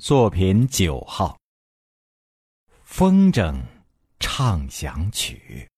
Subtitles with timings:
[0.00, 1.38] 作品九号，
[2.84, 3.62] 《风筝
[4.18, 5.68] 畅想曲》。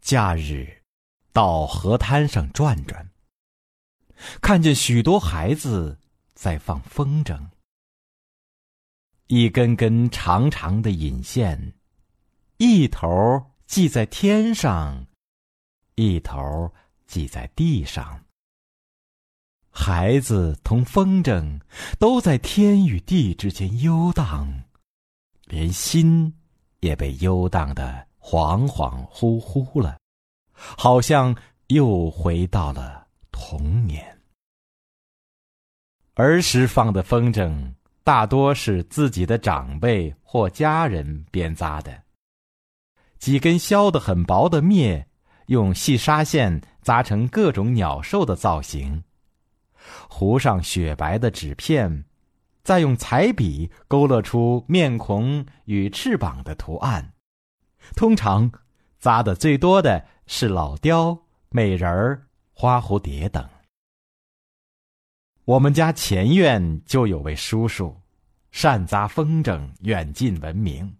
[0.00, 0.82] 假日
[1.32, 3.08] 到河滩上转转，
[4.42, 5.96] 看见许多孩子
[6.34, 7.50] 在放风筝，
[9.28, 11.72] 一根根长长的引线，
[12.56, 13.06] 一头
[13.68, 15.06] 系在天上，
[15.94, 16.74] 一头
[17.06, 18.24] 系在地上。
[19.92, 21.60] 孩子同风筝
[21.98, 24.48] 都在天与地之间游荡，
[25.46, 26.32] 连心
[26.78, 29.98] 也被游荡的恍恍惚惚了，
[30.54, 31.34] 好像
[31.66, 34.16] 又回到了童年。
[36.14, 42.00] 儿时放的风筝大多是自己的长辈或家人编扎的，
[43.18, 45.04] 几根削得很薄的篾，
[45.46, 49.02] 用细纱线扎成各种鸟兽的造型。
[50.08, 52.04] 糊上雪白的纸片，
[52.62, 57.12] 再用彩笔勾勒出面孔与翅膀的图案。
[57.96, 58.52] 通常，
[58.98, 61.18] 扎的最多的是老雕、
[61.48, 63.48] 美人儿、花蝴蝶等。
[65.46, 68.00] 我们家前院就有位叔叔，
[68.52, 70.94] 善扎风筝，远近闻名。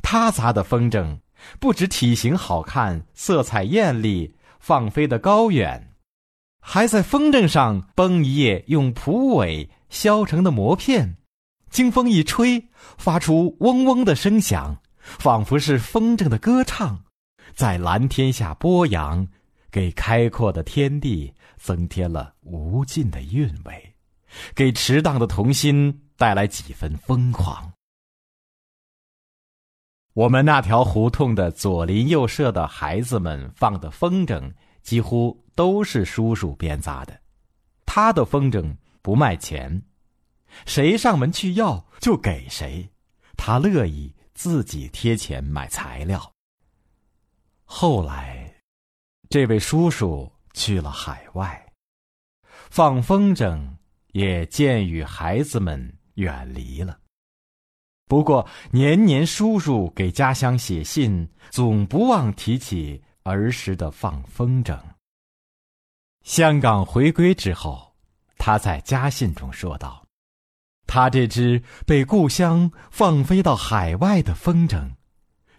[0.00, 1.18] 他扎的风筝
[1.58, 5.91] 不止体型好看、色彩艳丽，放飞的高远。
[6.64, 11.16] 还在风筝上绷一页用蒲苇削成的膜片，
[11.68, 17.02] 经风一吹，发出嗡嗡的声响，仿佛是风筝的歌唱，
[17.52, 19.26] 在蓝天下播扬，
[19.72, 23.94] 给开阔的天地增添了无尽的韵味，
[24.54, 27.72] 给迟荡的童心带来几分疯狂。
[30.14, 34.52] 我们那条胡同的左邻右舍的孩子们放的风筝。
[34.82, 37.20] 几乎都是叔叔编扎的，
[37.84, 39.82] 他的风筝不卖钱，
[40.66, 42.88] 谁上门去要就给谁，
[43.36, 46.32] 他乐意自己贴钱买材料。
[47.64, 48.54] 后来，
[49.28, 51.72] 这位叔叔去了海外，
[52.70, 53.60] 放风筝
[54.12, 56.98] 也渐与孩子们远离了。
[58.06, 63.02] 不过，年年叔叔给家乡写信，总不忘提起。
[63.24, 64.76] 儿时的放风筝。
[66.24, 67.94] 香港回归之后，
[68.38, 70.06] 他在家信中说道
[70.86, 74.90] ：“他这只被故乡放飞到海外的风筝，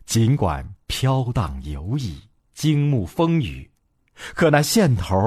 [0.06, 2.16] 尽管飘荡游弋、
[2.54, 3.70] 惊目风雨，
[4.34, 5.18] 可那线头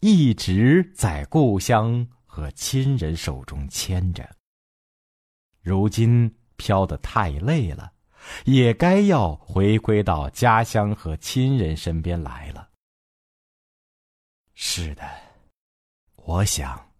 [0.00, 4.28] 一直在故乡和亲人手中牵着。
[5.60, 7.92] 如今飘得太累了。”
[8.44, 12.68] 也该要回归到家乡和亲人身边来了。
[14.54, 15.02] 是的，
[16.16, 16.90] 我想，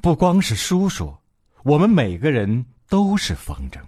[0.00, 1.16] 不光是叔叔，
[1.62, 3.80] 我们每个人都是风筝，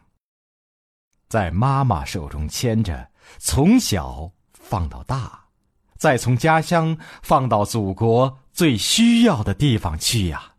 [1.28, 5.47] 在妈妈手中牵着，从小放到大，
[5.97, 10.51] 再从家乡放到祖国最需要的地方去呀。